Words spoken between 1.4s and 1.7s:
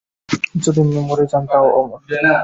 তাও